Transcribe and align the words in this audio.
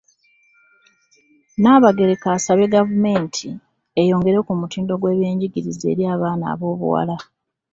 Nnaabagereka 1.55 2.27
asabye 2.37 2.65
gavumenti 2.75 3.47
eyongere 4.01 4.39
ku 4.45 4.53
mutindo 4.59 4.93
gw'ebyenjigiriza 5.01 5.85
eri 5.93 6.03
abaana 6.13 6.45
ab'obuwala. 6.53 7.15